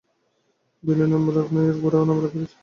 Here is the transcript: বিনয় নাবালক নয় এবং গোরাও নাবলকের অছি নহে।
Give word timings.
বিনয় 0.83 1.09
নাবালক 1.11 1.47
নয় 1.53 1.67
এবং 1.67 1.79
গোরাও 1.81 2.03
নাবলকের 2.07 2.27
অছি 2.27 2.37
নহে। 2.41 2.57